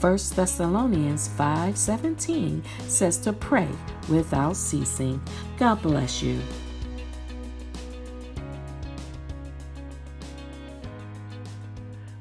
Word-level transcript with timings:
1 0.00 0.34
Thessalonians 0.34 1.28
5:17 1.36 2.62
says 2.88 3.18
to 3.18 3.34
pray 3.34 3.68
without 4.08 4.56
ceasing. 4.56 5.20
God 5.58 5.82
bless 5.82 6.22
you. 6.22 6.40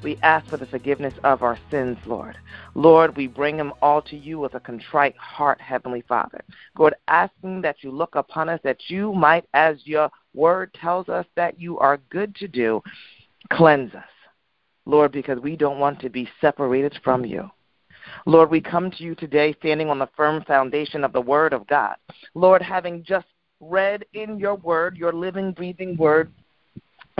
We 0.03 0.17
ask 0.23 0.45
for 0.47 0.57
the 0.57 0.65
forgiveness 0.65 1.13
of 1.23 1.41
our 1.41 1.57
sins, 1.71 1.97
Lord. 2.05 2.37
Lord, 2.75 3.15
we 3.15 3.27
bring 3.27 3.55
them 3.55 3.71
all 3.81 4.01
to 4.03 4.17
you 4.17 4.39
with 4.39 4.55
a 4.55 4.59
contrite 4.59 5.15
heart, 5.15 5.61
Heavenly 5.61 6.01
Father. 6.01 6.43
Lord, 6.77 6.95
asking 7.07 7.61
that 7.61 7.81
you 7.81 7.91
look 7.91 8.15
upon 8.15 8.49
us, 8.49 8.59
that 8.65 8.89
you 8.89 9.13
might, 9.13 9.45
as 9.53 9.77
your 9.85 10.09
word 10.33 10.73
tells 10.73 11.07
us 11.07 11.25
that 11.35 11.61
you 11.61 11.79
are 11.79 11.97
good 12.09 12.35
to 12.35 12.47
do, 12.49 12.83
cleanse 13.51 13.95
us. 13.95 14.03
Lord, 14.85 15.13
because 15.13 15.39
we 15.39 15.55
don't 15.55 15.79
want 15.79 16.01
to 16.01 16.09
be 16.09 16.27
separated 16.41 16.99
from 17.05 17.23
you. 17.23 17.49
Lord, 18.25 18.49
we 18.49 18.61
come 18.61 18.91
to 18.91 19.03
you 19.03 19.15
today 19.15 19.53
standing 19.59 19.89
on 19.89 19.99
the 19.99 20.09
firm 20.15 20.43
foundation 20.43 21.03
of 21.03 21.13
the 21.13 21.21
Word 21.21 21.53
of 21.53 21.67
God. 21.67 21.95
Lord, 22.33 22.61
having 22.61 23.03
just 23.03 23.27
read 23.59 24.05
in 24.13 24.39
your 24.39 24.55
Word, 24.55 24.97
your 24.97 25.13
living, 25.13 25.51
breathing 25.51 25.97
Word, 25.97 26.31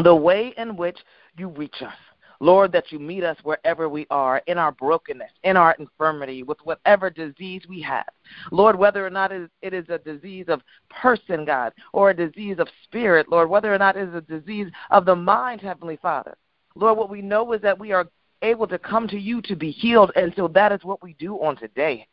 the 0.04 0.16
way 0.16 0.54
in 0.58 0.78
which 0.78 0.98
you 1.38 1.50
reach 1.50 1.82
us. 1.82 1.94
Lord, 2.42 2.72
that 2.72 2.90
you 2.90 3.00
meet 3.00 3.26
us 3.26 3.36
wherever 3.44 3.90
we 3.90 4.08
are, 4.10 4.42
in 4.48 4.58
our 4.58 4.72
brokenness, 4.72 5.32
in 5.44 5.58
our 5.58 5.76
infirmity, 5.78 6.42
with 6.44 6.58
whatever 6.64 7.10
disease 7.10 7.64
we 7.67 7.82
have. 7.82 8.08
Lord, 8.50 8.78
whether 8.78 9.06
or 9.06 9.10
not 9.10 9.34
it 9.34 9.50
is 9.62 9.86
a 9.90 9.98
disease 9.98 10.45
of 10.48 10.62
person, 10.90 11.44
God, 11.44 11.73
or 11.92 12.12
a 12.12 12.16
disease 12.16 12.56
of 12.60 12.70
spirit, 12.86 13.28
Lord, 13.30 13.50
whether 13.50 13.73
or 13.73 13.78
not 13.78 13.98
it 13.98 14.08
is 14.08 14.16
a 14.16 14.22
disease 14.22 14.67
of 14.90 15.04
the 15.04 15.17
mind, 15.17 15.60
Heavenly 15.60 16.00
Father. 16.02 16.38
Lord, 16.76 16.98
what 16.98 17.10
we 17.10 17.22
know 17.22 17.52
is 17.52 17.62
that 17.62 17.78
we 17.78 17.92
are 17.92 18.08
able 18.42 18.68
to 18.68 18.80
come 18.80 19.08
to 19.08 19.18
you 19.20 19.42
to 19.44 19.56
be 19.56 19.72
healed. 19.72 20.12
And 20.16 20.34
so 20.36 20.48
that 20.50 20.72
is 20.72 20.84
what 20.84 21.04
we 21.04 21.14
do 21.14 21.36
on 21.36 21.56
today. 21.58 22.08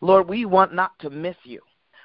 Lord, 0.00 0.28
we 0.28 0.44
want 0.44 0.74
not 0.74 0.98
to 1.00 1.10
miss 1.10 1.36
you. 1.44 1.60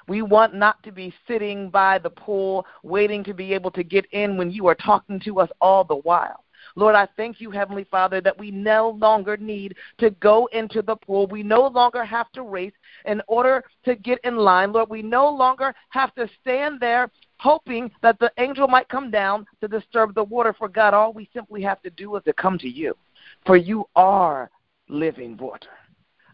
We 0.08 0.22
want 0.22 0.54
not 0.54 0.82
to 0.84 0.92
be 0.92 1.14
sitting 1.28 1.70
by 1.70 1.98
the 1.98 2.10
pool 2.10 2.66
waiting 2.82 3.22
to 3.24 3.34
be 3.34 3.52
able 3.52 3.70
to 3.72 3.84
get 3.84 4.06
in 4.12 4.36
when 4.36 4.50
you 4.50 4.66
are 4.66 4.74
talking 4.74 5.20
to 5.20 5.40
us 5.40 5.50
all 5.60 5.84
the 5.84 5.96
while. 5.96 6.44
Lord, 6.76 6.94
I 6.94 7.08
thank 7.16 7.40
you, 7.40 7.50
Heavenly 7.50 7.84
Father, 7.84 8.20
that 8.20 8.38
we 8.38 8.50
no 8.50 8.90
longer 8.90 9.36
need 9.36 9.76
to 9.98 10.10
go 10.10 10.48
into 10.52 10.82
the 10.82 10.96
pool. 10.96 11.26
We 11.26 11.42
no 11.42 11.66
longer 11.66 12.04
have 12.04 12.30
to 12.32 12.42
race 12.42 12.72
in 13.06 13.22
order 13.28 13.64
to 13.84 13.94
get 13.94 14.18
in 14.24 14.36
line. 14.36 14.72
Lord, 14.72 14.90
we 14.90 15.02
no 15.02 15.28
longer 15.28 15.74
have 15.90 16.14
to 16.16 16.28
stand 16.40 16.80
there 16.80 17.10
hoping 17.38 17.90
that 18.02 18.18
the 18.18 18.30
angel 18.38 18.68
might 18.68 18.88
come 18.88 19.10
down 19.10 19.46
to 19.60 19.68
disturb 19.68 20.14
the 20.14 20.24
water. 20.24 20.54
For 20.58 20.68
God, 20.68 20.92
all 20.92 21.12
we 21.12 21.28
simply 21.32 21.62
have 21.62 21.80
to 21.82 21.90
do 21.90 22.16
is 22.16 22.24
to 22.24 22.32
come 22.34 22.58
to 22.58 22.68
you 22.68 22.94
for 23.46 23.56
you 23.56 23.84
are 23.96 24.50
living 24.88 25.36
water. 25.36 25.68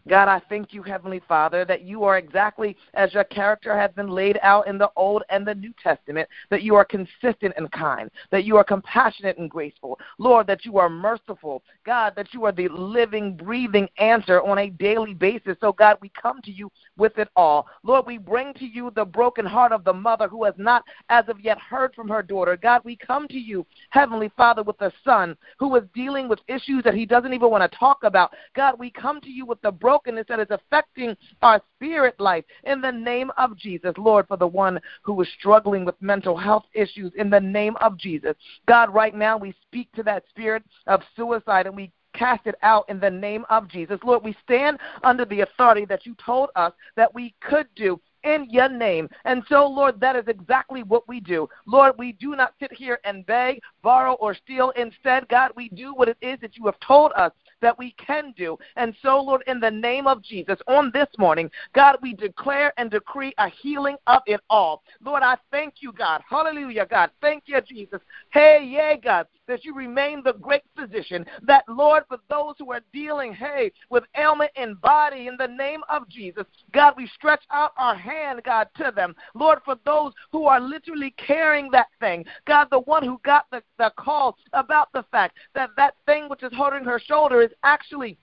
God, 0.07 0.29
I 0.29 0.41
thank 0.47 0.73
you, 0.73 0.81
Heavenly 0.81 1.21
Father, 1.27 1.65
that 1.65 1.81
you 1.81 2.03
are 2.05 2.17
exactly 2.17 2.77
as 2.93 3.13
your 3.13 3.25
character 3.25 3.77
has 3.77 3.91
been 3.91 4.07
laid 4.07 4.39
out 4.41 4.67
in 4.67 4.77
the 4.77 4.89
Old 4.95 5.23
and 5.29 5.45
the 5.45 5.53
New 5.53 5.73
Testament, 5.83 6.29
that 6.49 6.63
you 6.63 6.75
are 6.75 6.85
consistent 6.85 7.53
and 7.57 7.69
kind, 7.71 8.09
that 8.31 8.45
you 8.45 8.55
are 8.55 8.63
compassionate 8.63 9.37
and 9.37 9.49
graceful. 9.49 9.99
Lord, 10.17 10.47
that 10.47 10.63
you 10.63 10.77
are 10.77 10.89
merciful. 10.89 11.61
God, 11.85 12.13
that 12.15 12.33
you 12.33 12.45
are 12.45 12.53
the 12.53 12.69
living, 12.69 13.35
breathing 13.35 13.89
answer 13.97 14.41
on 14.41 14.59
a 14.59 14.69
daily 14.69 15.13
basis. 15.13 15.57
So, 15.59 15.73
God, 15.73 15.97
we 16.01 16.09
come 16.09 16.41
to 16.43 16.51
you 16.51 16.71
with 16.97 17.17
it 17.17 17.27
all. 17.35 17.67
Lord, 17.83 18.05
we 18.07 18.17
bring 18.17 18.53
to 18.55 18.65
you 18.65 18.91
the 18.95 19.05
broken 19.05 19.45
heart 19.45 19.73
of 19.73 19.83
the 19.83 19.93
mother 19.93 20.29
who 20.29 20.45
has 20.45 20.55
not 20.57 20.83
as 21.09 21.25
of 21.27 21.39
yet 21.41 21.59
heard 21.59 21.93
from 21.93 22.07
her 22.07 22.23
daughter. 22.23 22.55
God, 22.55 22.81
we 22.85 22.95
come 22.95 23.27
to 23.27 23.37
you, 23.37 23.65
Heavenly 23.89 24.31
Father, 24.37 24.63
with 24.63 24.79
a 24.81 24.91
son 25.03 25.35
who 25.59 25.75
is 25.75 25.83
dealing 25.93 26.29
with 26.29 26.39
issues 26.47 26.83
that 26.85 26.93
he 26.93 27.05
doesn't 27.05 27.33
even 27.33 27.49
want 27.49 27.69
to 27.69 27.77
talk 27.77 28.03
about. 28.03 28.31
God, 28.55 28.79
we 28.79 28.89
come 28.89 29.19
to 29.21 29.29
you 29.29 29.45
with 29.45 29.61
the 29.61 29.71
broken 29.71 29.96
brokenness 29.97 30.25
that 30.29 30.39
is 30.39 30.47
affecting 30.49 31.15
our 31.41 31.61
spirit 31.75 32.19
life. 32.19 32.43
In 32.63 32.81
the 32.81 32.91
name 32.91 33.31
of 33.37 33.57
Jesus, 33.57 33.93
Lord, 33.97 34.27
for 34.27 34.37
the 34.37 34.47
one 34.47 34.79
who 35.01 35.19
is 35.21 35.27
struggling 35.39 35.85
with 35.85 35.95
mental 36.01 36.37
health 36.37 36.65
issues, 36.73 37.11
in 37.15 37.29
the 37.29 37.39
name 37.39 37.75
of 37.81 37.97
Jesus. 37.97 38.35
God, 38.67 38.93
right 38.93 39.15
now 39.15 39.37
we 39.37 39.55
speak 39.67 39.91
to 39.93 40.03
that 40.03 40.23
spirit 40.29 40.63
of 40.85 41.01
suicide 41.15 41.65
and 41.65 41.75
we 41.75 41.91
cast 42.13 42.45
it 42.45 42.55
out 42.63 42.85
in 42.89 42.99
the 42.99 43.09
name 43.09 43.45
of 43.49 43.67
Jesus. 43.67 43.99
Lord, 44.03 44.23
we 44.23 44.35
stand 44.43 44.79
under 45.03 45.25
the 45.25 45.41
authority 45.41 45.85
that 45.85 46.05
you 46.05 46.15
told 46.23 46.49
us 46.55 46.73
that 46.95 47.13
we 47.13 47.33
could 47.41 47.67
do 47.75 47.99
in 48.23 48.47
your 48.49 48.69
name. 48.69 49.09
And 49.25 49.43
so, 49.47 49.67
Lord, 49.67 49.99
that 49.99 50.15
is 50.15 50.27
exactly 50.27 50.83
what 50.83 51.07
we 51.07 51.19
do. 51.19 51.47
Lord, 51.65 51.93
we 51.97 52.13
do 52.13 52.35
not 52.35 52.53
sit 52.59 52.73
here 52.73 52.99
and 53.03 53.25
beg, 53.25 53.61
borrow, 53.83 54.13
or 54.13 54.35
steal. 54.35 54.71
Instead, 54.71 55.27
God, 55.29 55.51
we 55.55 55.69
do 55.69 55.93
what 55.93 56.09
it 56.09 56.17
is 56.21 56.39
that 56.41 56.57
you 56.57 56.65
have 56.65 56.79
told 56.79 57.11
us 57.15 57.31
that 57.61 57.77
we 57.77 57.93
can 57.93 58.33
do. 58.37 58.57
And 58.75 58.95
so, 59.01 59.19
Lord, 59.21 59.43
in 59.47 59.59
the 59.59 59.71
name 59.71 60.07
of 60.07 60.21
Jesus, 60.21 60.57
on 60.67 60.91
this 60.93 61.07
morning, 61.17 61.49
God, 61.73 61.97
we 62.01 62.13
declare 62.13 62.73
and 62.77 62.89
decree 62.89 63.33
a 63.37 63.49
healing 63.49 63.97
of 64.07 64.21
it 64.25 64.41
all. 64.49 64.83
Lord, 65.03 65.23
I 65.23 65.35
thank 65.51 65.75
you, 65.79 65.91
God. 65.91 66.21
Hallelujah, 66.29 66.85
God. 66.85 67.11
Thank 67.21 67.43
you, 67.47 67.59
Jesus. 67.61 68.01
Hey, 68.31 68.67
yeah, 68.69 68.95
God, 68.95 69.27
that 69.47 69.63
you 69.63 69.73
remain 69.73 70.21
the 70.23 70.33
great 70.33 70.63
physician. 70.75 71.25
That, 71.43 71.63
Lord, 71.67 72.03
for 72.07 72.17
those 72.29 72.55
who 72.59 72.71
are 72.71 72.81
dealing, 72.93 73.33
hey, 73.33 73.71
with 73.89 74.03
ailment 74.17 74.51
in 74.55 74.75
body, 74.75 75.27
in 75.27 75.37
the 75.37 75.47
name 75.47 75.81
of 75.89 76.07
Jesus, 76.09 76.45
God, 76.73 76.93
we 76.97 77.07
stretch 77.15 77.43
out 77.51 77.71
our 77.77 77.95
hand, 77.95 78.41
God, 78.45 78.67
to 78.77 78.91
them. 78.95 79.15
Lord, 79.33 79.59
for 79.63 79.75
those 79.85 80.13
who 80.31 80.45
are 80.45 80.59
literally 80.59 81.13
carrying 81.17 81.69
that 81.71 81.87
thing, 81.99 82.25
God, 82.45 82.67
the 82.71 82.79
one 82.81 83.03
who 83.03 83.19
got 83.23 83.45
the, 83.51 83.61
the 83.77 83.91
call 83.97 84.37
about 84.53 84.91
the 84.93 85.03
fact 85.11 85.37
that 85.55 85.69
that 85.77 85.95
thing 86.07 86.27
which 86.29 86.41
is 86.41 86.51
hurting 86.53 86.83
her 86.85 86.99
shoulder 86.99 87.41
is 87.43 87.51
actually 87.63 88.17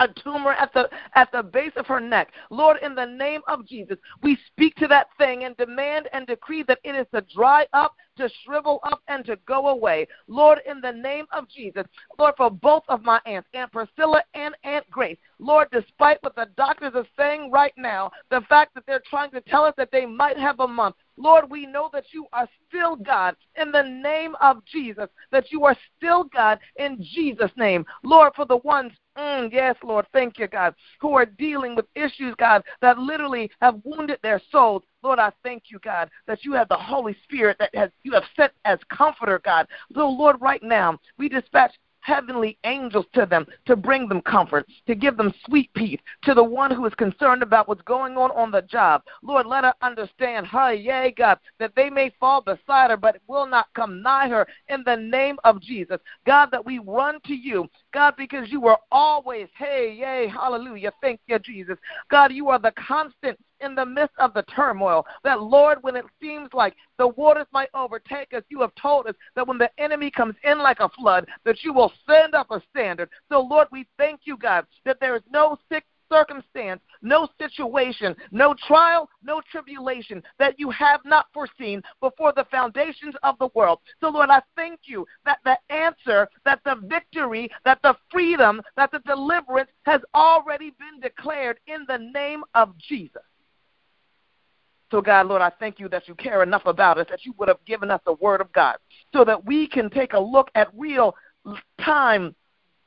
a 0.00 0.08
tumor 0.22 0.52
at 0.52 0.72
the 0.74 0.88
at 1.14 1.30
the 1.32 1.42
base 1.42 1.72
of 1.76 1.86
her 1.86 2.00
neck. 2.00 2.32
Lord, 2.50 2.78
in 2.82 2.94
the 2.94 3.04
name 3.04 3.42
of 3.48 3.66
Jesus, 3.66 3.98
we 4.22 4.38
speak 4.46 4.74
to 4.76 4.88
that 4.88 5.08
thing 5.18 5.44
and 5.44 5.56
demand 5.56 6.08
and 6.12 6.26
decree 6.26 6.64
that 6.64 6.78
it 6.84 6.94
is 6.94 7.06
to 7.14 7.24
dry 7.34 7.66
up, 7.72 7.94
to 8.18 8.28
shrivel 8.44 8.80
up, 8.84 9.00
and 9.08 9.24
to 9.24 9.36
go 9.46 9.68
away. 9.68 10.06
Lord, 10.26 10.60
in 10.66 10.80
the 10.80 10.92
name 10.92 11.26
of 11.32 11.48
Jesus, 11.48 11.84
Lord, 12.18 12.34
for 12.36 12.50
both 12.50 12.82
of 12.88 13.02
my 13.02 13.20
aunts, 13.26 13.48
Aunt 13.54 13.72
Priscilla 13.72 14.22
and 14.34 14.54
Aunt 14.64 14.88
Grace, 14.90 15.18
Lord, 15.38 15.68
despite 15.72 16.22
what 16.22 16.36
the 16.36 16.48
doctors 16.56 16.92
are 16.94 17.06
saying 17.16 17.50
right 17.50 17.74
now, 17.76 18.10
the 18.30 18.42
fact 18.42 18.74
that 18.74 18.84
they're 18.86 19.02
trying 19.08 19.30
to 19.32 19.40
tell 19.40 19.64
us 19.64 19.74
that 19.76 19.90
they 19.90 20.06
might 20.06 20.38
have 20.38 20.60
a 20.60 20.68
month, 20.68 20.96
Lord, 21.16 21.50
we 21.50 21.66
know 21.66 21.90
that 21.92 22.12
you 22.12 22.26
are 22.32 22.48
still 22.68 22.96
God 22.96 23.34
in 23.60 23.72
the 23.72 23.82
name 23.82 24.34
of 24.40 24.64
Jesus, 24.64 25.08
that 25.32 25.50
you 25.50 25.64
are 25.64 25.76
still 25.96 26.24
God 26.24 26.58
in 26.76 26.98
Jesus' 27.00 27.50
name. 27.56 27.84
Lord, 28.04 28.34
for 28.36 28.44
the 28.44 28.58
ones 28.58 28.92
Mm, 29.18 29.52
yes, 29.52 29.74
Lord. 29.82 30.06
Thank 30.12 30.38
you, 30.38 30.46
God, 30.46 30.74
who 31.00 31.14
are 31.14 31.26
dealing 31.26 31.74
with 31.74 31.86
issues, 31.96 32.34
God, 32.38 32.62
that 32.80 32.98
literally 32.98 33.50
have 33.60 33.80
wounded 33.82 34.20
their 34.22 34.40
souls. 34.52 34.84
Lord, 35.02 35.18
I 35.18 35.30
thank 35.42 35.64
you, 35.68 35.78
God, 35.78 36.10
that 36.26 36.44
you 36.44 36.52
have 36.54 36.68
the 36.68 36.76
Holy 36.76 37.16
Spirit 37.24 37.56
that 37.60 37.74
has 37.74 37.90
you 38.02 38.12
have 38.12 38.24
sent 38.36 38.52
as 38.64 38.78
comforter, 38.88 39.40
God. 39.44 39.68
So, 39.94 40.08
Lord, 40.08 40.36
right 40.40 40.62
now, 40.62 40.98
we 41.18 41.28
dispatch 41.28 41.72
heavenly 42.00 42.56
angels 42.64 43.04
to 43.12 43.26
them 43.26 43.46
to 43.66 43.76
bring 43.76 44.08
them 44.08 44.22
comfort, 44.22 44.66
to 44.86 44.94
give 44.94 45.16
them 45.16 45.32
sweet 45.44 45.72
peace, 45.74 46.00
to 46.22 46.32
the 46.32 46.42
one 46.42 46.70
who 46.70 46.86
is 46.86 46.94
concerned 46.94 47.42
about 47.42 47.68
what's 47.68 47.82
going 47.82 48.16
on 48.16 48.30
on 48.30 48.50
the 48.50 48.62
job. 48.62 49.02
Lord, 49.22 49.46
let 49.46 49.64
her 49.64 49.74
understand, 49.82 50.46
hi, 50.46 50.72
yea, 50.72 51.12
God, 51.16 51.38
that 51.58 51.74
they 51.76 51.90
may 51.90 52.12
fall 52.18 52.40
beside 52.40 52.90
her, 52.90 52.96
but 52.96 53.20
will 53.26 53.46
not 53.46 53.66
come 53.74 54.00
nigh 54.00 54.28
her 54.28 54.46
in 54.68 54.82
the 54.86 54.96
name 54.96 55.36
of 55.44 55.60
Jesus. 55.60 55.98
God, 56.24 56.48
that 56.50 56.64
we 56.64 56.78
run 56.78 57.20
to 57.26 57.34
you, 57.34 57.68
God, 57.92 58.14
because 58.16 58.50
you 58.50 58.66
are 58.68 58.78
always, 58.90 59.48
hey, 59.56 59.94
yea, 59.98 60.28
hallelujah. 60.28 60.92
Thank 61.02 61.20
you, 61.26 61.38
Jesus. 61.38 61.76
God, 62.10 62.32
you 62.32 62.48
are 62.48 62.58
the 62.58 62.72
constant 62.72 63.38
in 63.60 63.74
the 63.74 63.84
midst 63.84 64.14
of 64.18 64.34
the 64.34 64.42
turmoil. 64.42 65.06
That, 65.24 65.40
Lord, 65.40 65.78
when 65.82 65.96
it 65.96 66.04
seems 66.20 66.48
like 66.52 66.74
the 66.98 67.08
waters 67.08 67.46
might 67.52 67.70
overtake 67.74 68.32
us, 68.34 68.42
you 68.48 68.60
have 68.60 68.74
told 68.74 69.06
us 69.06 69.14
that 69.36 69.46
when 69.46 69.58
the 69.58 69.70
enemy 69.78 70.10
comes 70.10 70.34
in 70.44 70.58
like 70.58 70.80
a 70.80 70.88
flood, 70.90 71.26
that 71.44 71.62
you 71.62 71.72
will 71.72 71.92
send 72.08 72.34
up 72.34 72.50
a 72.50 72.62
standard. 72.70 73.10
So, 73.30 73.40
Lord, 73.40 73.68
we 73.70 73.86
thank 73.98 74.20
you, 74.24 74.36
God, 74.36 74.66
that 74.84 74.98
there 75.00 75.16
is 75.16 75.22
no 75.30 75.58
sick 75.70 75.84
circumstance, 76.10 76.80
no 77.02 77.28
situation, 77.38 78.16
no 78.30 78.54
trial, 78.66 79.08
no 79.22 79.40
tribulation 79.50 80.22
that 80.38 80.58
you 80.58 80.70
have 80.70 81.00
not 81.04 81.26
foreseen 81.32 81.82
before 82.00 82.32
the 82.34 82.46
foundations 82.50 83.14
of 83.22 83.38
the 83.38 83.48
world. 83.54 83.80
So, 84.00 84.08
Lord, 84.08 84.30
I 84.30 84.40
thank 84.56 84.80
you 84.84 85.06
that 85.24 85.38
the 85.44 85.58
answer, 85.70 86.28
that 86.44 86.60
the 86.64 86.76
victory, 86.84 87.50
that 87.64 87.80
the 87.82 87.94
freedom, 88.10 88.62
that 88.76 88.90
the 88.90 89.00
deliverance 89.00 89.70
has 89.84 90.00
already 90.14 90.72
been 90.78 91.00
declared 91.00 91.58
in 91.66 91.84
the 91.88 91.98
name 91.98 92.42
of 92.54 92.76
Jesus. 92.78 93.22
So, 94.90 95.00
God, 95.00 95.26
Lord, 95.26 95.42
I 95.42 95.50
thank 95.60 95.78
you 95.78 95.88
that 95.90 96.08
you 96.08 96.14
care 96.14 96.42
enough 96.42 96.62
about 96.64 96.98
us 96.98 97.06
that 97.10 97.24
you 97.24 97.34
would 97.38 97.48
have 97.48 97.64
given 97.66 97.90
us 97.90 98.00
the 98.06 98.14
word 98.14 98.40
of 98.40 98.52
God 98.52 98.76
so 99.12 99.24
that 99.24 99.44
we 99.44 99.66
can 99.66 99.90
take 99.90 100.12
a 100.14 100.18
look 100.18 100.50
at 100.54 100.68
real 100.74 101.14
time 101.80 102.34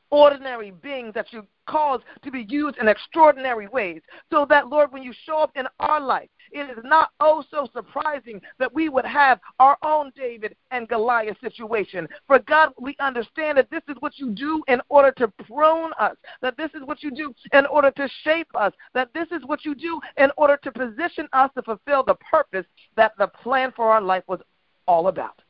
ordinary 0.10 0.72
beings 0.72 1.14
that 1.14 1.32
you 1.32 1.46
cause 1.68 2.02
to 2.24 2.32
be 2.32 2.46
used 2.50 2.78
in 2.78 2.88
extraordinary 2.88 3.68
ways. 3.68 4.02
So 4.32 4.46
that, 4.50 4.68
Lord, 4.68 4.92
when 4.92 5.04
you 5.04 5.14
show 5.26 5.38
up 5.40 5.52
in 5.56 5.66
our 5.80 6.02
life, 6.02 6.30
it 6.52 6.78
is 6.78 6.84
not 6.84 7.12
oh 7.20 7.44
so 7.50 7.68
surprising 7.74 8.42
that 8.60 8.74
we 8.74 8.90
would 8.90 9.06
have 9.06 9.40
our 9.60 9.78
own 9.84 10.12
David 10.16 10.56
and 10.72 10.88
Goliath 10.88 11.38
situation. 11.42 12.08
For 12.28 12.40
God, 12.40 12.74
we 12.80 12.96
understand 13.00 13.58
that 13.58 13.70
this 13.70 13.84
is 13.88 13.96
what 14.00 14.18
you 14.18 14.32
do 14.32 14.64
in 14.68 14.82
order 14.90 15.12
to 15.18 15.28
prune 15.46 15.92
us, 16.00 16.16
that 16.42 16.58
this 16.58 16.72
is 16.74 16.82
what 16.86 17.04
you 17.04 17.12
do 17.12 17.34
in 17.54 17.66
order 17.68 17.92
to 17.92 18.10
shape 18.24 18.48
us, 18.56 18.74
that 18.94 19.10
this 19.14 19.28
is 19.32 19.42
what 19.46 19.66
you 19.66 19.76
do 19.76 20.00
in 20.18 20.32
order 20.38 20.58
to 20.64 20.72
position 20.72 21.28
us 21.34 21.50
to 21.56 21.62
fulfill 21.62 22.04
the 22.04 22.16
purpose 22.16 22.66
that 22.96 23.14
the 23.18 23.28
plan 23.28 23.72
for 23.76 23.92
our 23.92 24.02
life 24.02 24.24
was 24.28 24.40
all 24.88 25.08
about. 25.08 25.42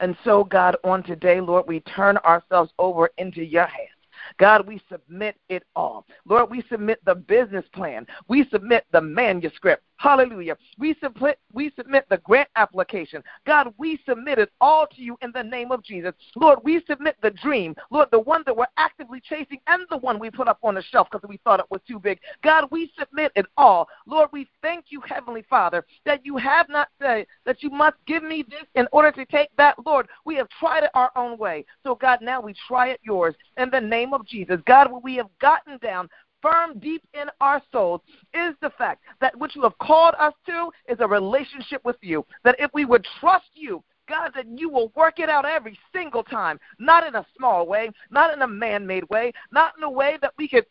And 0.00 0.16
so, 0.24 0.44
God, 0.44 0.76
on 0.84 1.02
today, 1.02 1.40
Lord, 1.40 1.64
we 1.66 1.80
turn 1.80 2.18
ourselves 2.18 2.70
over 2.78 3.10
into 3.16 3.42
your 3.42 3.66
hands. 3.66 3.90
God, 4.38 4.66
we 4.66 4.80
submit 4.90 5.36
it 5.48 5.64
all. 5.74 6.06
Lord, 6.26 6.50
we 6.50 6.62
submit 6.70 7.04
the 7.04 7.14
business 7.14 7.64
plan. 7.72 8.06
We 8.28 8.48
submit 8.50 8.84
the 8.92 9.00
manuscript. 9.00 9.82
Hallelujah. 9.98 10.56
We 10.78 10.94
submit, 11.02 11.38
we 11.52 11.72
submit 11.76 12.06
the 12.10 12.18
grant 12.18 12.48
application. 12.56 13.22
God, 13.46 13.72
we 13.78 13.98
submit 14.06 14.38
it 14.38 14.50
all 14.60 14.86
to 14.88 15.02
you 15.02 15.16
in 15.22 15.32
the 15.32 15.42
name 15.42 15.72
of 15.72 15.82
Jesus. 15.82 16.12
Lord, 16.34 16.58
we 16.62 16.82
submit 16.88 17.16
the 17.22 17.30
dream. 17.30 17.74
Lord, 17.90 18.08
the 18.12 18.20
one 18.20 18.42
that 18.46 18.56
we're 18.56 18.66
actively 18.76 19.20
chasing 19.20 19.58
and 19.66 19.82
the 19.90 19.96
one 19.96 20.18
we 20.18 20.30
put 20.30 20.48
up 20.48 20.58
on 20.62 20.74
the 20.74 20.82
shelf 20.82 21.08
because 21.10 21.26
we 21.26 21.38
thought 21.38 21.60
it 21.60 21.66
was 21.70 21.80
too 21.88 21.98
big. 21.98 22.20
God, 22.42 22.68
we 22.70 22.92
submit 22.98 23.32
it 23.36 23.46
all. 23.56 23.88
Lord, 24.06 24.28
we 24.32 24.46
thank 24.60 24.86
you, 24.90 25.00
Heavenly 25.00 25.44
Father, 25.48 25.84
that 26.04 26.26
you 26.26 26.36
have 26.36 26.68
not 26.68 26.88
said 27.00 27.26
that 27.46 27.62
you 27.62 27.70
must 27.70 27.96
give 28.06 28.22
me 28.22 28.44
this 28.48 28.64
in 28.74 28.86
order 28.92 29.10
to 29.12 29.24
take 29.24 29.48
that. 29.56 29.76
Lord, 29.84 30.08
we 30.26 30.34
have 30.36 30.48
tried 30.60 30.84
it 30.84 30.90
our 30.94 31.10
own 31.16 31.38
way. 31.38 31.64
So, 31.82 31.94
God, 31.94 32.18
now 32.20 32.40
we 32.40 32.54
try 32.68 32.88
it 32.88 33.00
yours 33.02 33.34
in 33.56 33.70
the 33.70 33.80
name 33.80 34.12
of 34.12 34.26
Jesus. 34.26 34.60
God, 34.66 34.90
we 35.02 35.16
have 35.16 35.28
gotten 35.40 35.78
down 35.78 36.08
firm 36.46 36.78
deep 36.78 37.02
in 37.14 37.26
our 37.40 37.60
souls 37.72 38.00
is 38.34 38.54
the 38.60 38.70
fact 38.78 39.02
that 39.20 39.36
what 39.36 39.54
you 39.54 39.62
have 39.62 39.76
called 39.78 40.14
us 40.18 40.34
to 40.46 40.70
is 40.88 40.98
a 41.00 41.06
relationship 41.06 41.84
with 41.84 41.96
you. 42.02 42.24
That 42.44 42.56
if 42.58 42.70
we 42.72 42.84
would 42.84 43.06
trust 43.20 43.50
you, 43.54 43.82
God, 44.08 44.32
that 44.36 44.46
you 44.56 44.68
will 44.68 44.92
work 44.94 45.18
it 45.18 45.28
out 45.28 45.44
every 45.44 45.76
single 45.92 46.22
time, 46.22 46.60
not 46.78 47.04
in 47.06 47.16
a 47.16 47.26
small 47.36 47.66
way, 47.66 47.90
not 48.10 48.32
in 48.32 48.42
a 48.42 48.46
man 48.46 48.86
made 48.86 49.08
way, 49.08 49.32
not 49.50 49.72
in 49.76 49.82
a 49.82 49.90
way 49.90 50.18
that 50.22 50.32
we 50.38 50.46
could 50.46 50.66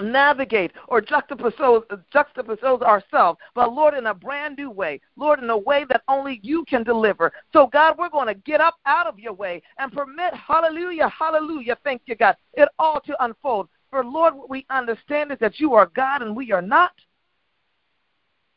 navigate 0.00 0.72
or 0.88 1.00
juxtapose, 1.00 1.82
juxtapose 2.14 2.82
ourselves, 2.82 3.38
but 3.54 3.72
Lord, 3.72 3.94
in 3.94 4.06
a 4.06 4.14
brand 4.14 4.56
new 4.56 4.70
way. 4.70 5.00
Lord, 5.16 5.42
in 5.42 5.50
a 5.50 5.56
way 5.56 5.84
that 5.88 6.02
only 6.08 6.40
you 6.42 6.64
can 6.64 6.82
deliver. 6.82 7.32
So, 7.52 7.66
God, 7.66 7.96
we're 7.98 8.10
going 8.10 8.28
to 8.28 8.34
get 8.34 8.60
up 8.60 8.76
out 8.84 9.06
of 9.06 9.18
your 9.18 9.32
way 9.32 9.62
and 9.78 9.92
permit, 9.92 10.34
hallelujah, 10.34 11.08
hallelujah, 11.08 11.76
thank 11.84 12.02
you, 12.06 12.14
God, 12.14 12.36
it 12.54 12.68
all 12.78 13.00
to 13.00 13.24
unfold 13.24 13.68
for 13.90 14.04
Lord, 14.04 14.34
what 14.34 14.50
we 14.50 14.66
understand 14.70 15.32
is 15.32 15.38
that 15.40 15.60
you 15.60 15.74
are 15.74 15.86
God 15.86 16.22
and 16.22 16.36
we 16.36 16.52
are 16.52 16.62
not. 16.62 16.92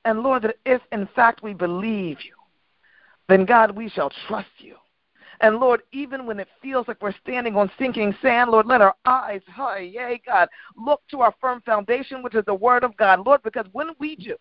And 0.06 0.22
Lord, 0.22 0.44
that 0.44 0.56
if 0.66 0.82
in 0.92 1.08
fact 1.16 1.44
we 1.44 1.54
believe 1.54 2.18
you, 2.24 2.36
then 3.28 3.46
God, 3.46 3.76
we 3.76 3.90
shall 3.90 4.12
trust 4.28 4.50
you. 4.58 4.76
And 5.42 5.58
Lord, 5.58 5.82
even 5.94 6.26
when 6.26 6.40
it 6.40 6.50
feels 6.62 6.88
like 6.88 7.02
we're 7.02 7.14
standing 7.22 7.56
on 7.56 7.72
sinking 7.80 8.14
sand, 8.22 8.52
Lord, 8.52 8.66
let 8.66 8.82
our 8.82 8.96
eyes, 9.06 9.42
hi, 9.48 9.80
yay, 9.80 10.22
God, 10.26 10.50
look 10.76 11.02
to 11.12 11.22
our 11.22 11.34
firm 11.40 11.62
foundation, 11.62 12.22
which 12.22 12.36
is 12.36 12.44
the 12.46 12.54
Word 12.54 12.84
of 12.84 12.98
God, 12.98 13.26
Lord, 13.26 13.42
because 13.44 13.66
when 13.72 13.92
we 14.00 14.16
do, 14.16 14.36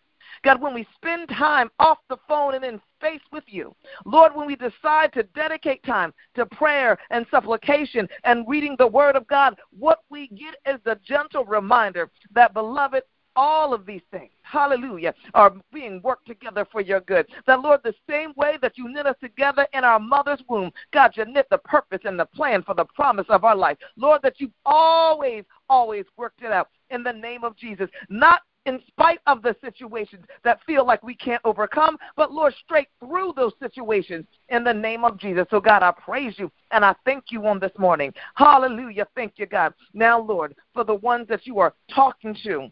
God, 0.44 0.60
when 0.60 0.74
we 0.74 0.86
spend 0.94 1.28
time 1.28 1.70
off 1.78 1.98
the 2.08 2.18
phone 2.26 2.54
and 2.54 2.64
in 2.64 2.80
face 3.00 3.20
with 3.32 3.44
you, 3.46 3.74
Lord, 4.04 4.34
when 4.34 4.46
we 4.46 4.56
decide 4.56 5.12
to 5.14 5.22
dedicate 5.22 5.82
time 5.84 6.12
to 6.34 6.46
prayer 6.46 6.98
and 7.10 7.26
supplication 7.30 8.08
and 8.24 8.46
reading 8.48 8.76
the 8.78 8.86
Word 8.86 9.16
of 9.16 9.26
God, 9.26 9.58
what 9.78 10.00
we 10.10 10.28
get 10.28 10.56
is 10.72 10.80
the 10.84 10.98
gentle 11.04 11.44
reminder 11.44 12.10
that, 12.34 12.54
beloved, 12.54 13.02
all 13.38 13.72
of 13.72 13.86
these 13.86 14.02
things, 14.10 14.32
hallelujah, 14.42 15.14
are 15.32 15.54
being 15.72 16.02
worked 16.02 16.26
together 16.26 16.66
for 16.72 16.80
your 16.80 17.00
good. 17.02 17.24
That, 17.46 17.60
Lord, 17.60 17.80
the 17.84 17.94
same 18.10 18.32
way 18.36 18.58
that 18.60 18.76
you 18.76 18.92
knit 18.92 19.06
us 19.06 19.14
together 19.20 19.64
in 19.72 19.84
our 19.84 20.00
mother's 20.00 20.42
womb, 20.48 20.72
God, 20.92 21.12
you 21.14 21.24
knit 21.24 21.46
the 21.48 21.58
purpose 21.58 22.00
and 22.04 22.18
the 22.18 22.26
plan 22.26 22.64
for 22.64 22.74
the 22.74 22.84
promise 22.84 23.26
of 23.28 23.44
our 23.44 23.54
life. 23.54 23.78
Lord, 23.96 24.22
that 24.22 24.40
you've 24.40 24.50
always, 24.66 25.44
always 25.68 26.04
worked 26.16 26.42
it 26.42 26.50
out 26.50 26.68
in 26.90 27.04
the 27.04 27.12
name 27.12 27.44
of 27.44 27.56
Jesus. 27.56 27.88
Not 28.08 28.40
in 28.68 28.80
spite 28.86 29.20
of 29.26 29.42
the 29.42 29.56
situations 29.62 30.24
that 30.44 30.60
feel 30.66 30.86
like 30.86 31.02
we 31.02 31.14
can't 31.14 31.40
overcome, 31.44 31.96
but 32.16 32.32
Lord, 32.32 32.54
straight 32.64 32.88
through 33.00 33.32
those 33.34 33.52
situations 33.60 34.26
in 34.50 34.62
the 34.62 34.74
name 34.74 35.04
of 35.04 35.18
Jesus. 35.18 35.46
So, 35.50 35.58
God, 35.58 35.82
I 35.82 35.90
praise 35.90 36.34
you 36.36 36.52
and 36.70 36.84
I 36.84 36.94
thank 37.04 37.24
you 37.30 37.46
on 37.46 37.58
this 37.58 37.72
morning. 37.78 38.12
Hallelujah. 38.34 39.06
Thank 39.14 39.34
you, 39.36 39.46
God. 39.46 39.72
Now, 39.94 40.20
Lord, 40.20 40.54
for 40.74 40.84
the 40.84 40.94
ones 40.94 41.26
that 41.28 41.46
you 41.46 41.58
are 41.58 41.74
talking 41.92 42.36
to 42.44 42.68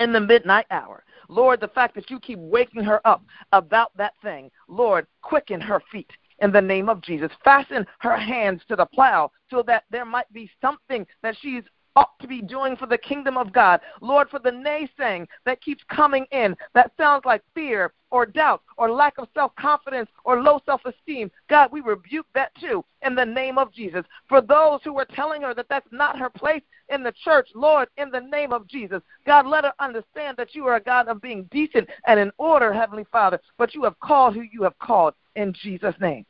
in 0.00 0.12
the 0.12 0.20
midnight 0.20 0.66
hour. 0.70 1.04
Lord, 1.28 1.60
the 1.60 1.68
fact 1.68 1.94
that 1.94 2.10
you 2.10 2.18
keep 2.18 2.40
waking 2.40 2.82
her 2.82 3.06
up 3.06 3.24
about 3.52 3.96
that 3.96 4.14
thing, 4.22 4.50
Lord, 4.68 5.06
quicken 5.22 5.60
her 5.60 5.80
feet 5.92 6.10
in 6.40 6.50
the 6.50 6.60
name 6.60 6.88
of 6.88 7.00
Jesus. 7.00 7.30
Fasten 7.44 7.86
her 8.00 8.16
hands 8.16 8.62
to 8.68 8.74
the 8.74 8.86
plow 8.86 9.30
so 9.50 9.62
that 9.68 9.84
there 9.90 10.04
might 10.04 10.30
be 10.32 10.50
something 10.60 11.06
that 11.22 11.36
she's 11.40 11.62
ought 11.96 12.18
to 12.20 12.26
be 12.26 12.40
doing 12.40 12.76
for 12.76 12.86
the 12.86 12.98
kingdom 12.98 13.36
of 13.36 13.52
God. 13.52 13.80
Lord, 14.00 14.28
for 14.30 14.38
the 14.38 14.50
naysaying 14.50 15.26
that 15.44 15.60
keeps 15.60 15.84
coming 15.88 16.26
in 16.32 16.56
that 16.74 16.92
sounds 16.96 17.24
like 17.24 17.42
fear 17.54 17.92
or 18.10 18.26
doubt 18.26 18.62
or 18.76 18.90
lack 18.90 19.18
of 19.18 19.28
self 19.34 19.54
confidence 19.56 20.08
or 20.24 20.42
low 20.42 20.60
self 20.64 20.82
esteem. 20.84 21.30
God, 21.48 21.70
we 21.72 21.80
rebuke 21.80 22.26
that 22.34 22.54
too 22.60 22.84
in 23.02 23.14
the 23.14 23.24
name 23.24 23.58
of 23.58 23.72
Jesus. 23.72 24.04
For 24.28 24.40
those 24.40 24.80
who 24.84 24.98
are 24.98 25.06
telling 25.06 25.42
her 25.42 25.54
that 25.54 25.68
that's 25.68 25.88
not 25.90 26.18
her 26.18 26.30
place 26.30 26.62
in 26.88 27.02
the 27.02 27.12
church, 27.24 27.48
Lord, 27.54 27.88
in 27.96 28.10
the 28.10 28.20
name 28.20 28.52
of 28.52 28.68
Jesus, 28.68 29.02
God, 29.26 29.46
let 29.46 29.64
her 29.64 29.72
understand 29.80 30.36
that 30.36 30.54
you 30.54 30.66
are 30.66 30.76
a 30.76 30.82
God 30.82 31.08
of 31.08 31.20
being 31.20 31.48
decent 31.50 31.88
and 32.06 32.20
in 32.20 32.30
order, 32.38 32.72
Heavenly 32.72 33.06
Father, 33.10 33.40
but 33.58 33.74
you 33.74 33.84
have 33.84 33.98
called 34.00 34.34
who 34.34 34.42
you 34.42 34.62
have 34.62 34.78
called 34.78 35.14
in 35.36 35.52
Jesus' 35.52 35.94
name. 36.00 36.26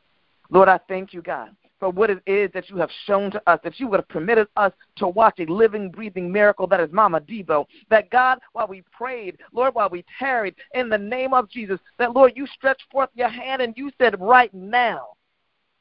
Lord, 0.50 0.68
I 0.68 0.78
thank 0.88 1.12
you, 1.12 1.22
God 1.22 1.50
for 1.82 1.90
what 1.90 2.10
it 2.10 2.22
is 2.26 2.48
that 2.54 2.70
you 2.70 2.76
have 2.76 2.92
shown 3.06 3.28
to 3.32 3.42
us, 3.50 3.58
that 3.64 3.80
you 3.80 3.88
would 3.88 3.98
have 3.98 4.08
permitted 4.08 4.46
us 4.56 4.72
to 4.94 5.08
watch 5.08 5.40
a 5.40 5.46
living, 5.46 5.90
breathing 5.90 6.30
miracle 6.30 6.68
that 6.68 6.78
is 6.78 6.92
Mama 6.92 7.20
Debo. 7.20 7.66
That 7.90 8.08
God, 8.08 8.38
while 8.52 8.68
we 8.68 8.84
prayed, 8.96 9.38
Lord, 9.52 9.74
while 9.74 9.90
we 9.90 10.04
tarried, 10.16 10.54
in 10.74 10.88
the 10.88 10.96
name 10.96 11.34
of 11.34 11.50
Jesus, 11.50 11.80
that 11.98 12.12
Lord, 12.12 12.34
you 12.36 12.46
stretched 12.46 12.84
forth 12.92 13.10
your 13.14 13.30
hand 13.30 13.62
and 13.62 13.76
you 13.76 13.90
said, 13.98 14.20
right 14.20 14.54
now, 14.54 15.08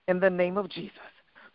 in 0.07 0.19
the 0.19 0.27
name 0.27 0.57
of 0.57 0.69
Jesus. 0.69 0.97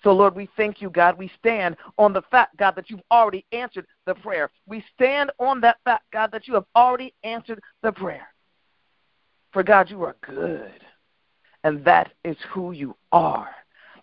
So, 0.05 0.13
Lord, 0.13 0.37
we 0.37 0.49
thank 0.57 0.81
you, 0.81 0.91
God. 0.91 1.19
We 1.19 1.29
stand 1.41 1.77
on 1.99 2.13
the 2.13 2.23
fact, 2.31 2.57
God, 2.57 2.77
that 2.77 2.89
you've 2.89 3.01
already 3.11 3.45
answered 3.51 3.89
the 4.07 4.15
prayer. 4.15 4.49
We 4.69 4.85
stand 4.95 5.33
on 5.41 5.61
that 5.63 5.79
fact, 5.85 6.05
God, 6.13 6.31
that 6.31 6.47
you 6.47 6.55
have 6.55 6.67
already 6.77 7.15
answered 7.25 7.61
the 7.83 7.91
prayer. 7.91 8.29
For, 9.53 9.65
God, 9.65 9.91
you 9.91 10.05
are 10.05 10.15
good. 10.21 10.71
And 11.65 11.85
that 11.85 12.13
is 12.25 12.37
who 12.53 12.71
you 12.71 12.97
are 13.11 13.51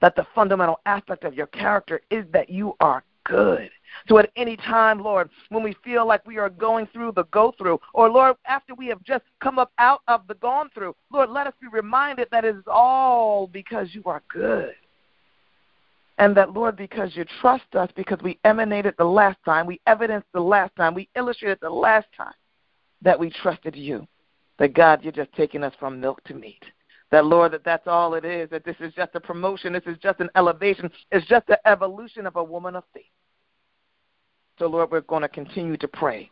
that 0.03 0.17
the 0.17 0.27
fundamental 0.35 0.81
aspect 0.85 1.23
of 1.23 1.33
your 1.33 1.47
character 1.47 2.01
is 2.11 2.25
that 2.33 2.49
you 2.49 2.75
are 2.81 3.05
good. 3.23 3.69
So 4.09 4.17
at 4.17 4.31
any 4.35 4.57
time, 4.57 4.99
Lord, 5.01 5.29
when 5.47 5.63
we 5.63 5.77
feel 5.81 6.05
like 6.05 6.27
we 6.27 6.37
are 6.37 6.49
going 6.49 6.87
through 6.87 7.13
the 7.13 7.23
go 7.31 7.53
through, 7.57 7.79
or 7.93 8.09
Lord, 8.09 8.35
after 8.45 8.75
we 8.75 8.87
have 8.87 9.01
just 9.01 9.23
come 9.41 9.57
up 9.57 9.71
out 9.77 10.01
of 10.09 10.27
the 10.27 10.33
gone 10.33 10.69
through, 10.73 10.93
Lord, 11.09 11.29
let 11.29 11.47
us 11.47 11.53
be 11.61 11.67
reminded 11.71 12.27
that 12.31 12.43
it 12.43 12.53
is 12.53 12.63
all 12.67 13.47
because 13.47 13.87
you 13.93 14.03
are 14.05 14.21
good. 14.27 14.73
And 16.17 16.35
that, 16.35 16.51
Lord, 16.51 16.75
because 16.75 17.15
you 17.15 17.23
trust 17.39 17.73
us, 17.73 17.89
because 17.95 18.19
we 18.21 18.37
emanated 18.43 18.95
the 18.97 19.05
last 19.05 19.37
time, 19.45 19.65
we 19.65 19.79
evidenced 19.87 20.27
the 20.33 20.41
last 20.41 20.75
time, 20.75 20.93
we 20.93 21.07
illustrated 21.15 21.59
the 21.61 21.69
last 21.69 22.07
time 22.17 22.33
that 23.03 23.17
we 23.17 23.29
trusted 23.29 23.73
you. 23.73 24.05
That, 24.59 24.73
God, 24.73 25.01
you're 25.01 25.13
just 25.13 25.31
taking 25.31 25.63
us 25.63 25.73
from 25.79 26.01
milk 26.01 26.21
to 26.25 26.33
meat. 26.33 26.65
That, 27.13 27.27
Lord, 27.27 27.53
that 27.53 27.63
that's 27.63 27.85
all 27.85 28.15
it 28.15 28.25
is, 28.25 28.49
that 28.49 28.65
this 28.65 28.75
is 28.79 28.91
just 28.95 29.13
a 29.13 29.19
promotion, 29.19 29.73
this 29.73 29.83
is 29.85 29.99
just 29.99 30.19
an 30.19 30.31
elevation, 30.35 30.89
it's 31.11 31.27
just 31.27 31.45
the 31.45 31.59
evolution 31.67 32.25
of 32.25 32.37
a 32.37 32.43
woman 32.43 32.75
of 32.75 32.83
faith. 32.91 33.03
So, 34.57 34.65
Lord, 34.65 34.89
we're 34.89 35.01
going 35.01 35.21
to 35.21 35.29
continue 35.29 35.77
to 35.77 35.87
pray 35.87 36.31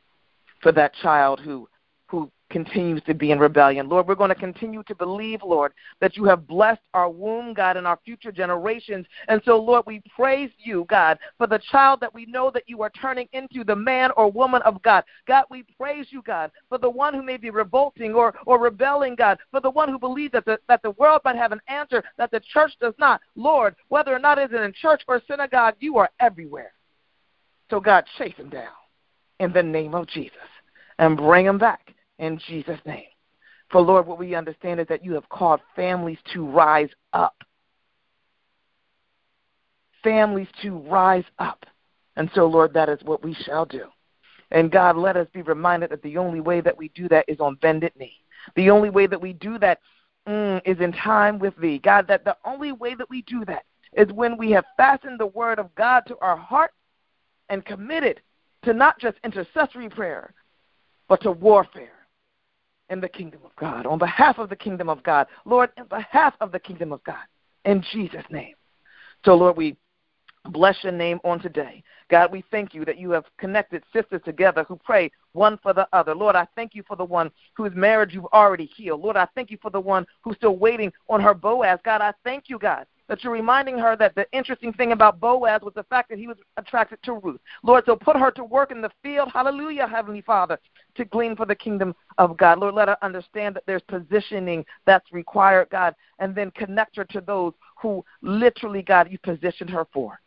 for 0.60 0.72
that 0.72 0.96
child 1.04 1.40
who 1.40 1.70
who 2.12 2.30
continues 2.50 3.01
to 3.03 3.13
be 3.13 3.32
in 3.32 3.39
rebellion. 3.39 3.88
Lord, 3.88 4.08
we're 4.08 4.15
going 4.15 4.30
to 4.30 4.36
continue 4.36 4.84
to 4.84 4.94
believe, 4.94 5.39
Lord, 5.41 5.72
that 6.01 6.18
you 6.18 6.25
have 6.25 6.46
blessed 6.46 6.82
our 6.94 7.10
womb, 7.10 7.53
God, 7.53 7.77
and 7.77 7.88
our 7.88 7.98
future 8.03 8.32
generations. 8.32 9.06
And 9.30 9.41
so, 9.46 9.58
Lord, 9.58 9.86
we 9.88 10.03
praise 10.13 10.51
you, 10.60 10.86
God, 10.89 11.18
for 11.38 11.48
the 11.48 11.62
child 11.72 12.01
that 12.01 12.13
we 12.13 12.25
know 12.25 12.51
that 12.51 12.63
you 12.68 12.82
are 12.82 12.89
turning 12.89 13.30
into 13.32 13.63
the 13.63 13.75
man 13.75 14.12
or 14.18 14.30
woman 14.30 14.62
of 14.63 14.82
God. 14.84 15.06
God, 15.25 15.46
we 15.50 15.63
praise 15.80 16.08
you, 16.10 16.22
God, 16.24 16.51
for 16.68 16.77
the 16.77 16.89
one 16.89 17.13
who 17.13 17.24
may 17.24 17.38
be 17.38 17.50
revolting 17.50 18.13
or, 18.13 18.36
or 18.46 18.60
rebelling, 18.60 19.15
God, 19.15 19.39
for 19.50 19.62
the 19.62 19.72
one 19.72 19.88
who 19.88 19.98
believes 19.98 20.34
that 20.34 20.44
the, 20.46 20.60
that 20.68 20.84
the 20.84 20.91
world 20.91 21.22
might 21.24 21.38
have 21.38 21.53
an 21.53 21.62
answer 21.70 22.03
that 22.18 22.32
the 22.32 22.41
church 22.53 22.74
does 22.82 22.94
not. 23.00 23.22
Lord, 23.36 23.75
whether 23.88 24.13
or 24.13 24.20
not 24.20 24.38
it's 24.38 24.53
in 24.53 24.74
church 24.74 25.01
or 25.08 25.22
synagogue, 25.25 25.75
you 25.80 25.98
are 25.98 26.10
everywhere. 26.20 26.74
So, 27.70 27.80
God, 27.80 28.03
chase 28.18 28.36
him 28.36 28.50
down 28.50 28.68
in 29.39 29.53
the 29.53 29.63
name 29.63 29.96
of 29.96 30.08
Jesus 30.08 30.38
and 31.00 31.15
bring 31.15 31.46
him 31.46 31.58
back 31.58 31.94
in 32.22 32.40
Jesus' 32.48 32.80
name. 32.86 33.04
For 33.70 33.82
Lord, 33.82 34.06
what 34.08 34.20
we 34.20 34.36
understand 34.36 34.80
is 34.80 34.88
that 34.88 35.04
you 35.04 35.13
have 35.13 35.28
called 35.28 35.60
families 35.75 36.20
to 36.34 36.46
rise 36.46 36.90
up. 37.12 37.36
Families 40.04 40.48
to 40.62 40.78
rise 40.78 41.25
up. 41.40 41.66
And 42.16 42.30
so, 42.34 42.46
Lord, 42.46 42.74
that 42.74 42.90
is 42.90 43.00
what 43.04 43.24
we 43.24 43.34
shall 43.34 43.66
do. 43.66 43.86
And 44.51 44.72
God, 44.72 44.98
let 44.98 45.18
us 45.18 45.28
be 45.34 45.42
reminded 45.42 45.90
that 45.92 46.04
the 46.04 46.18
only 46.18 46.42
way 46.42 46.62
that 46.62 46.78
we 46.78 46.90
do 46.90 47.08
that 47.10 47.25
is 47.28 47.40
on 47.40 47.56
bended 47.56 47.94
knee. 47.98 48.18
The 48.56 48.70
only 48.70 48.90
way 48.90 49.08
that 49.08 49.22
we 49.22 49.34
do 49.34 49.58
that 49.60 49.80
mm, 50.28 50.62
is 50.66 50.80
in 50.80 50.92
time 50.92 51.40
with 51.40 51.56
Thee. 51.58 51.80
God, 51.80 52.08
that 52.08 52.25
the 52.25 52.36
only 52.46 52.74
way 52.74 52.96
that 52.96 53.10
we 53.10 53.22
do 53.24 53.46
that 53.46 53.63
is 53.94 54.12
when 54.12 54.38
we 54.38 54.51
have 54.51 54.66
fastened 54.75 55.20
the 55.20 55.28
Word 55.28 55.58
of 55.58 55.74
God 55.75 56.01
to 56.08 56.18
our 56.20 56.36
heart 56.36 56.72
and 57.50 57.66
committed 57.66 58.22
to 58.63 58.74
not 58.74 59.00
just 59.00 59.18
intercessory 59.24 59.90
prayer, 59.90 60.34
but 61.08 61.22
to 61.22 61.32
warfare 61.32 62.00
in 62.91 63.00
the 63.00 63.10
kingdom 63.10 63.39
of 63.43 63.55
God, 63.55 63.86
on 63.86 63.98
behalf 63.98 64.38
of 64.38 64.50
the 64.50 64.55
kingdom 64.55 64.89
of 64.89 65.01
God. 65.01 65.25
Lord, 65.45 65.71
in 65.77 65.86
behalf 65.86 66.36
of 66.41 66.51
the 66.51 66.60
kingdom 66.60 66.91
of 66.91 67.03
God, 67.03 67.24
in 67.65 67.83
Jesus' 67.91 68.25
name. 68.29 68.53
So, 69.25 69.33
Lord, 69.33 69.55
we 69.55 69.77
bless 70.50 70.75
your 70.83 70.91
name 70.91 71.19
on 71.24 71.39
today. 71.39 71.83
God, 72.10 72.31
we 72.31 72.43
thank 72.51 72.74
you 72.74 72.83
that 72.86 72.98
you 72.98 73.12
have 73.12 73.25
connected 73.38 73.83
sisters 73.93 74.21
together 74.25 74.65
who 74.67 74.75
pray 74.75 75.10
one 75.31 75.57
for 75.63 75.74
the 75.74 75.88
other. 75.93 76.13
Lord, 76.13 76.36
I 76.36 76.45
thank 76.55 76.75
you 76.75 76.83
for 76.86 76.98
the 76.98 77.05
one 77.05 77.31
whose 77.53 77.71
marriage 77.74 78.13
you've 78.13 78.25
already 78.25 78.65
healed. 78.65 79.01
Lord, 79.01 79.15
I 79.15 79.27
thank 79.33 79.50
you 79.50 79.57
for 79.62 79.71
the 79.71 79.79
one 79.79 80.05
who's 80.21 80.36
still 80.36 80.57
waiting 80.57 80.91
on 81.07 81.21
her 81.21 81.33
Boaz. 81.33 81.79
God, 81.86 82.01
I 82.01 82.13
thank 82.24 82.45
you, 82.50 82.60
God, 82.60 82.86
that 83.07 83.24
you're 83.24 83.31
reminding 83.31 83.77
her 83.77 83.95
that 83.98 84.15
the 84.15 84.25
interesting 84.33 84.74
thing 84.74 84.91
about 84.91 85.19
Boaz 85.19 85.62
was 85.62 85.74
the 85.75 85.83
fact 85.83 86.10
that 86.10 86.17
he 86.19 86.27
was 86.27 86.38
attracted 86.57 87.01
to 87.03 87.13
Ruth. 87.13 87.39
Lord, 87.63 87.83
so 87.86 87.95
put 87.95 88.17
her 88.17 88.31
to 88.31 88.43
work 88.43 88.71
in 88.71 88.81
the 88.81 88.91
field. 89.03 89.29
Hallelujah, 89.31 89.88
Heavenly 89.88 90.21
Father, 90.21 90.60
to 90.95 91.05
glean 91.05 91.36
for 91.36 91.45
the 91.45 91.55
kingdom 91.55 91.95
of 92.17 92.38
God. 92.38 92.60
Lord, 92.60 92.75
let 92.75 92.88
her 92.88 92.98
understand 93.01 93.55
that 93.55 93.63
there's 93.65 93.81
positioning 93.88 94.65
that's 94.86 95.12
required, 95.12 95.69
God, 95.69 95.95
and 96.19 96.36
then 96.36 96.51
connect 96.51 96.95
her 96.95 97.05
to 97.05 97.21
those 97.21 97.53
who 97.81 98.03
literally, 98.21 98.81
God, 98.81 99.12
you 99.12 99.17
positioned 99.19 99.69
her 99.69 99.86
for. 99.93 100.19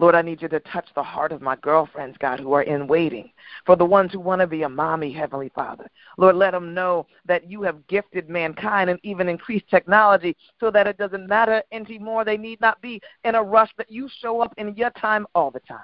Lord, 0.00 0.14
I 0.14 0.22
need 0.22 0.40
you 0.40 0.48
to 0.48 0.60
touch 0.60 0.88
the 0.94 1.02
heart 1.02 1.32
of 1.32 1.42
my 1.42 1.56
girlfriends, 1.56 2.16
God, 2.20 2.38
who 2.38 2.52
are 2.52 2.62
in 2.62 2.86
waiting. 2.86 3.32
For 3.66 3.74
the 3.74 3.84
ones 3.84 4.12
who 4.12 4.20
want 4.20 4.40
to 4.40 4.46
be 4.46 4.62
a 4.62 4.68
mommy, 4.68 5.12
Heavenly 5.12 5.50
Father. 5.56 5.88
Lord, 6.16 6.36
let 6.36 6.52
them 6.52 6.72
know 6.72 7.08
that 7.26 7.50
you 7.50 7.62
have 7.62 7.84
gifted 7.88 8.28
mankind 8.28 8.90
and 8.90 9.00
even 9.02 9.28
increased 9.28 9.68
technology 9.68 10.36
so 10.60 10.70
that 10.70 10.86
it 10.86 10.98
doesn't 10.98 11.26
matter 11.26 11.64
anymore. 11.72 12.24
They 12.24 12.36
need 12.36 12.60
not 12.60 12.80
be 12.80 13.00
in 13.24 13.34
a 13.34 13.42
rush, 13.42 13.70
that 13.76 13.90
you 13.90 14.08
show 14.20 14.40
up 14.40 14.54
in 14.56 14.76
your 14.76 14.90
time 14.90 15.26
all 15.34 15.50
the 15.50 15.60
time. 15.60 15.80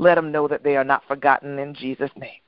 Let 0.00 0.14
them 0.14 0.32
know 0.32 0.48
that 0.48 0.64
they 0.64 0.78
are 0.78 0.84
not 0.84 1.04
forgotten 1.06 1.58
in 1.58 1.74
Jesus' 1.74 2.10
name. 2.16 2.40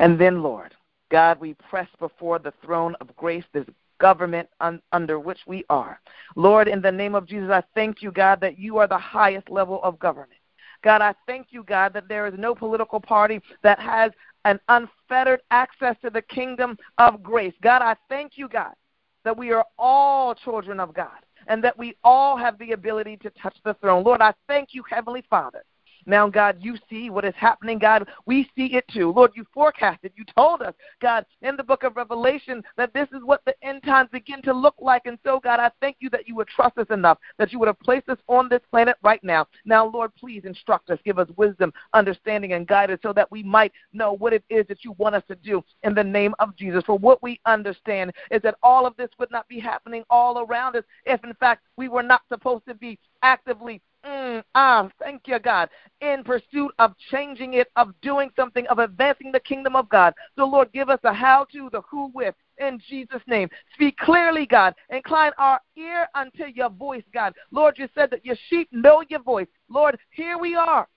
And 0.00 0.20
then, 0.20 0.42
Lord, 0.42 0.74
God, 1.12 1.40
we 1.40 1.54
press 1.70 1.86
before 2.00 2.40
the 2.40 2.52
throne 2.60 2.96
of 3.00 3.16
grace 3.16 3.44
this 3.52 3.66
government 4.00 4.48
un- 4.60 4.82
under 4.90 5.20
which 5.20 5.38
we 5.46 5.64
are. 5.70 6.00
Lord, 6.34 6.66
in 6.66 6.82
the 6.82 6.90
name 6.90 7.14
of 7.14 7.24
Jesus, 7.24 7.50
I 7.50 7.62
thank 7.76 8.02
you, 8.02 8.10
God, 8.10 8.40
that 8.40 8.58
you 8.58 8.78
are 8.78 8.88
the 8.88 8.98
highest 8.98 9.48
level 9.48 9.80
of 9.84 10.00
government. 10.00 10.40
God, 10.82 11.02
I 11.02 11.14
thank 11.28 11.48
you, 11.50 11.62
God, 11.62 11.92
that 11.92 12.08
there 12.08 12.26
is 12.26 12.34
no 12.36 12.52
political 12.52 12.98
party 12.98 13.40
that 13.62 13.78
has 13.78 14.10
an 14.44 14.58
unfettered 14.68 15.42
access 15.52 15.94
to 16.02 16.10
the 16.10 16.22
kingdom 16.22 16.76
of 16.98 17.22
grace. 17.22 17.54
God, 17.62 17.80
I 17.80 17.94
thank 18.08 18.32
you, 18.34 18.48
God, 18.48 18.74
that 19.22 19.38
we 19.38 19.52
are 19.52 19.66
all 19.78 20.34
children 20.34 20.80
of 20.80 20.94
God 20.94 21.20
and 21.46 21.62
that 21.62 21.78
we 21.78 21.96
all 22.02 22.36
have 22.36 22.58
the 22.58 22.72
ability 22.72 23.18
to 23.18 23.30
touch 23.40 23.56
the 23.64 23.74
throne. 23.74 24.02
Lord, 24.02 24.20
I 24.20 24.34
thank 24.48 24.70
you, 24.72 24.82
Heavenly 24.90 25.22
Father, 25.30 25.62
now, 26.06 26.28
God, 26.28 26.56
you 26.60 26.76
see 26.90 27.10
what 27.10 27.24
is 27.24 27.34
happening, 27.36 27.78
God. 27.78 28.08
We 28.26 28.50
see 28.56 28.74
it 28.74 28.86
too. 28.88 29.12
Lord, 29.12 29.32
you 29.34 29.44
forecasted. 29.52 30.12
You 30.16 30.24
told 30.36 30.62
us, 30.62 30.74
God, 31.00 31.24
in 31.42 31.56
the 31.56 31.62
book 31.62 31.84
of 31.84 31.96
Revelation 31.96 32.62
that 32.76 32.92
this 32.92 33.08
is 33.12 33.22
what 33.24 33.42
the 33.44 33.54
end 33.62 33.82
times 33.84 34.08
begin 34.12 34.42
to 34.42 34.52
look 34.52 34.74
like. 34.80 35.02
And 35.06 35.18
so, 35.24 35.40
God, 35.40 35.60
I 35.60 35.70
thank 35.80 35.96
you 36.00 36.10
that 36.10 36.26
you 36.26 36.34
would 36.36 36.48
trust 36.48 36.78
us 36.78 36.86
enough, 36.90 37.18
that 37.38 37.52
you 37.52 37.58
would 37.58 37.68
have 37.68 37.78
placed 37.80 38.08
us 38.08 38.18
on 38.28 38.48
this 38.48 38.60
planet 38.70 38.96
right 39.02 39.22
now. 39.22 39.46
Now, 39.64 39.86
Lord, 39.86 40.14
please 40.14 40.42
instruct 40.44 40.90
us, 40.90 40.98
give 41.04 41.18
us 41.18 41.28
wisdom, 41.36 41.72
understanding, 41.92 42.52
and 42.52 42.66
guidance 42.66 43.00
so 43.02 43.12
that 43.12 43.30
we 43.30 43.42
might 43.42 43.72
know 43.92 44.14
what 44.14 44.32
it 44.32 44.44
is 44.50 44.66
that 44.68 44.84
you 44.84 44.92
want 44.98 45.14
us 45.14 45.22
to 45.28 45.36
do 45.36 45.62
in 45.84 45.94
the 45.94 46.04
name 46.04 46.34
of 46.40 46.56
Jesus. 46.56 46.82
For 46.84 46.98
what 46.98 47.22
we 47.22 47.40
understand 47.46 48.12
is 48.30 48.42
that 48.42 48.56
all 48.62 48.86
of 48.86 48.96
this 48.96 49.10
would 49.18 49.30
not 49.30 49.48
be 49.48 49.60
happening 49.60 50.02
all 50.10 50.40
around 50.40 50.76
us 50.76 50.84
if, 51.06 51.22
in 51.24 51.34
fact, 51.34 51.62
we 51.76 51.88
were 51.88 52.02
not 52.02 52.22
supposed 52.28 52.66
to 52.66 52.74
be 52.74 52.98
actively 53.22 53.80
Mm, 54.04 54.42
ah, 54.56 54.88
thank 54.98 55.22
you, 55.26 55.38
God, 55.38 55.68
in 56.00 56.24
pursuit 56.24 56.72
of 56.80 56.92
changing 57.10 57.54
it, 57.54 57.68
of 57.76 57.92
doing 58.02 58.30
something, 58.34 58.66
of 58.66 58.80
advancing 58.80 59.30
the 59.30 59.38
kingdom 59.38 59.76
of 59.76 59.88
God. 59.88 60.12
So, 60.36 60.44
Lord, 60.44 60.72
give 60.72 60.90
us 60.90 60.98
a 61.04 61.12
how 61.12 61.46
to, 61.52 61.70
the 61.70 61.82
who 61.88 62.10
with, 62.12 62.34
in 62.58 62.80
Jesus' 62.88 63.22
name. 63.28 63.48
Speak 63.74 63.96
clearly, 63.98 64.44
God. 64.44 64.74
Incline 64.90 65.30
our 65.38 65.60
ear 65.76 66.08
unto 66.16 66.46
your 66.46 66.70
voice, 66.70 67.04
God. 67.14 67.32
Lord, 67.52 67.76
you 67.78 67.88
said 67.94 68.10
that 68.10 68.26
your 68.26 68.36
sheep 68.48 68.68
know 68.72 69.04
your 69.08 69.22
voice. 69.22 69.46
Lord, 69.68 69.96
here 70.10 70.36
we 70.36 70.56
are. 70.56 70.88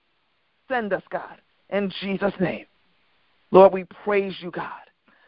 Send 0.68 0.92
us, 0.92 1.02
God, 1.10 1.40
in 1.70 1.92
Jesus' 2.00 2.34
name. 2.40 2.66
Lord, 3.52 3.72
we 3.72 3.84
praise 3.84 4.34
you, 4.40 4.50
God. 4.50 4.70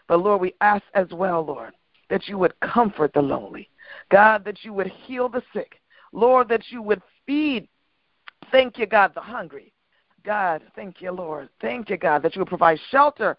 But 0.08 0.20
Lord, 0.20 0.40
we 0.40 0.54
ask 0.60 0.82
as 0.94 1.06
well, 1.12 1.44
Lord, 1.44 1.74
that 2.10 2.26
you 2.26 2.38
would 2.38 2.58
comfort 2.60 3.12
the 3.12 3.22
lonely. 3.22 3.68
God, 4.10 4.44
that 4.44 4.64
you 4.64 4.72
would 4.72 4.88
heal 4.88 5.28
the 5.28 5.42
sick. 5.52 5.80
Lord, 6.12 6.48
that 6.48 6.62
you 6.70 6.82
would 6.82 7.02
feed. 7.28 7.68
Thank 8.50 8.78
you, 8.78 8.86
God, 8.86 9.12
the 9.14 9.20
hungry. 9.20 9.72
God, 10.24 10.62
thank 10.74 11.00
you, 11.00 11.12
Lord. 11.12 11.48
Thank 11.60 11.90
you, 11.90 11.96
God, 11.96 12.22
that 12.22 12.34
you 12.34 12.40
would 12.40 12.48
provide 12.48 12.78
shelter 12.90 13.36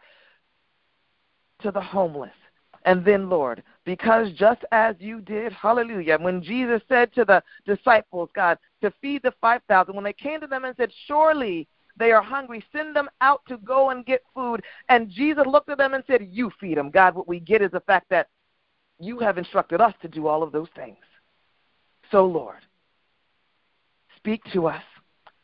to 1.62 1.72
the 1.72 1.82
homeless. 1.82 2.32
And 2.86 3.04
then, 3.04 3.30
Lord, 3.30 3.64
because 3.84 4.32
just 4.34 4.64
as 4.72 4.96
you 5.00 5.20
did, 5.20 5.52
hallelujah, 5.52 6.18
when 6.20 6.42
Jesus 6.42 6.82
said 6.88 7.14
to 7.14 7.26
the 7.26 7.44
disciples, 7.66 8.30
God, 8.34 8.58
to 8.82 8.94
feed 9.02 9.24
the 9.24 9.34
5,000, 9.42 9.94
when 9.94 10.06
they 10.06 10.14
came 10.14 10.40
to 10.40 10.48
them 10.48 10.64
and 10.64 10.76
said, 10.78 10.92
Surely 11.06 11.68
they 11.98 12.12
are 12.12 12.22
hungry, 12.22 12.64
send 12.72 12.96
them 12.96 13.10
out 13.20 13.42
to 13.50 13.58
go 13.58 13.90
and 13.90 14.06
get 14.06 14.24
food. 14.34 14.64
And 14.88 15.10
Jesus 15.10 15.46
looked 15.46 15.70
at 15.70 15.78
them 15.78 15.94
and 15.94 16.04
said, 16.08 16.30
You 16.32 16.52
feed 16.62 16.78
them. 16.78 16.90
God, 16.90 17.16
what 17.16 17.28
we 17.28 17.42
get 17.42 17.62
is 17.62 17.72
the 17.72 17.82
fact 17.82 18.10
that 18.12 18.28
you 19.00 19.20
have 19.20 19.38
instructed 19.38 19.82
us 19.82 19.94
to 20.02 20.08
do 20.08 20.28
all 20.28 20.42
of 20.42 20.54
those 20.54 20.70
things. 20.76 20.98
So, 22.12 22.26
Lord, 22.26 22.60
speak 24.20 24.42
to 24.54 24.68
us 24.68 24.84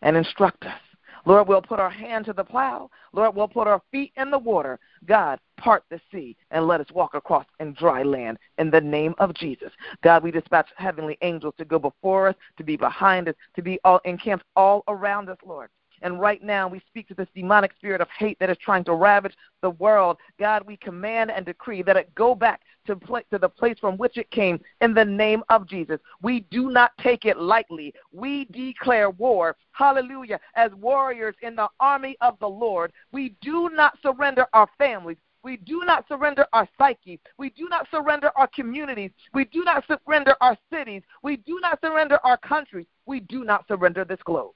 and 0.01 0.15
instruct 0.15 0.65
us. 0.65 0.79
Lord, 1.27 1.47
we'll 1.47 1.61
put 1.61 1.79
our 1.79 1.89
hand 1.89 2.25
to 2.25 2.33
the 2.33 2.43
plow. 2.43 2.89
Lord, 3.11 3.35
we'll 3.35 3.47
put 3.47 3.67
our 3.67 3.81
feet 3.91 4.11
in 4.15 4.29
the 4.29 4.37
water. 4.37 4.79
God, 5.07 5.39
part 5.57 5.83
the 5.89 5.99
sea 6.11 6.37
and 6.51 6.67
let 6.67 6.81
us 6.81 6.87
walk 6.93 7.15
across 7.15 7.47
in 7.59 7.73
dry 7.73 8.03
land 8.03 8.37
in 8.59 8.69
the 8.69 8.81
name 8.81 9.15
of 9.17 9.33
Jesus. 9.33 9.71
God, 10.03 10.21
we 10.21 10.29
dispatch 10.29 10.67
heavenly 10.77 11.17
angels 11.21 11.55
to 11.57 11.65
go 11.65 11.79
before 11.79 12.27
us, 12.27 12.35
to 12.57 12.63
be 12.63 12.77
behind 12.77 13.27
us, 13.27 13.35
to 13.55 13.63
be 13.63 13.79
all 13.83 13.99
encamped 14.05 14.45
all 14.55 14.83
around 14.87 15.29
us, 15.29 15.37
Lord. 15.43 15.69
And 16.01 16.19
right 16.19 16.43
now, 16.43 16.67
we 16.67 16.81
speak 16.87 17.07
to 17.09 17.13
this 17.13 17.27
demonic 17.35 17.73
spirit 17.77 18.01
of 18.01 18.07
hate 18.17 18.37
that 18.39 18.49
is 18.49 18.57
trying 18.57 18.83
to 18.85 18.93
ravage 18.93 19.35
the 19.61 19.71
world. 19.71 20.17
God, 20.39 20.63
we 20.65 20.77
command 20.77 21.31
and 21.31 21.45
decree 21.45 21.81
that 21.83 21.97
it 21.97 22.13
go 22.15 22.35
back 22.35 22.61
to, 22.87 22.95
pl- 22.95 23.21
to 23.31 23.39
the 23.39 23.49
place 23.49 23.77
from 23.79 23.97
which 23.97 24.17
it 24.17 24.29
came 24.31 24.59
in 24.81 24.93
the 24.93 25.05
name 25.05 25.43
of 25.49 25.67
Jesus. 25.67 25.99
We 26.21 26.41
do 26.51 26.69
not 26.69 26.91
take 26.99 27.25
it 27.25 27.37
lightly. 27.37 27.93
We 28.11 28.45
declare 28.45 29.09
war, 29.09 29.55
hallelujah, 29.71 30.39
as 30.55 30.71
warriors 30.73 31.35
in 31.41 31.55
the 31.55 31.67
army 31.79 32.17
of 32.21 32.37
the 32.39 32.49
Lord. 32.49 32.91
We 33.11 33.35
do 33.41 33.69
not 33.73 33.97
surrender 34.01 34.45
our 34.53 34.67
families. 34.77 35.17
We 35.43 35.57
do 35.57 35.83
not 35.85 36.07
surrender 36.07 36.47
our 36.53 36.67
psyche. 36.75 37.19
We 37.37 37.51
do 37.51 37.69
not 37.69 37.87
surrender 37.91 38.31
our 38.35 38.47
communities. 38.47 39.11
We 39.31 39.45
do 39.45 39.63
not 39.63 39.83
surrender 39.85 40.35
our 40.41 40.57
cities. 40.73 41.03
We 41.21 41.37
do 41.37 41.59
not 41.61 41.79
surrender 41.81 42.17
our 42.23 42.37
countries. 42.37 42.87
We 43.05 43.19
do 43.19 43.43
not 43.43 43.67
surrender 43.67 44.03
this 44.05 44.17
globe. 44.25 44.53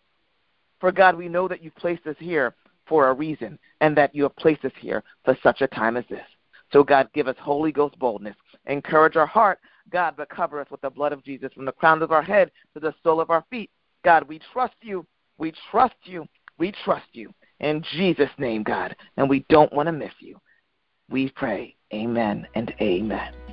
For 0.79 0.91
God, 0.91 1.15
we 1.15 1.27
know 1.27 1.47
that 1.47 1.63
you've 1.63 1.75
placed 1.75 2.07
us 2.07 2.15
here 2.19 2.55
for 2.87 3.09
a 3.09 3.13
reason 3.13 3.59
and 3.81 3.95
that 3.97 4.15
you 4.15 4.23
have 4.23 4.35
placed 4.35 4.65
us 4.65 4.71
here 4.79 5.03
for 5.23 5.37
such 5.43 5.61
a 5.61 5.67
time 5.67 5.97
as 5.97 6.05
this. 6.09 6.25
So, 6.71 6.83
God, 6.83 7.09
give 7.13 7.27
us 7.27 7.35
Holy 7.39 7.71
Ghost 7.71 7.97
boldness. 7.99 8.35
Encourage 8.67 9.15
our 9.15 9.25
heart, 9.25 9.59
God, 9.91 10.15
but 10.17 10.29
cover 10.29 10.59
us 10.59 10.69
with 10.69 10.81
the 10.81 10.89
blood 10.89 11.13
of 11.13 11.23
Jesus 11.23 11.51
from 11.53 11.65
the 11.65 11.71
crown 11.71 12.01
of 12.01 12.11
our 12.11 12.21
head 12.21 12.51
to 12.73 12.79
the 12.79 12.93
sole 13.03 13.19
of 13.19 13.29
our 13.29 13.43
feet. 13.49 13.71
God, 14.03 14.27
we 14.27 14.39
trust 14.53 14.75
you. 14.81 15.05
We 15.37 15.53
trust 15.71 15.95
you. 16.03 16.27
We 16.57 16.73
trust 16.83 17.07
you. 17.13 17.33
in 17.59 17.83
Jesus' 17.93 18.29
name, 18.37 18.63
God. 18.63 18.95
And 19.17 19.29
we 19.29 19.45
don't 19.49 19.73
want 19.73 19.87
to 19.87 19.93
miss 19.93 20.13
you. 20.19 20.39
We 21.09 21.29
pray. 21.29 21.75
Amen 21.93 22.47
and 22.53 22.73
amen. 22.81 23.48